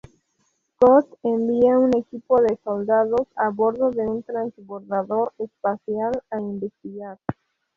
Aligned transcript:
Scott 0.73 1.05
envía 1.21 1.77
un 1.77 1.95
equipo 1.95 2.41
de 2.41 2.57
soldados 2.63 3.27
a 3.35 3.49
bordo 3.49 3.91
de 3.91 4.01
un 4.07 4.23
Transbordador 4.23 5.31
espacial 5.37 6.23
a 6.31 6.39
investigar. 6.39 7.19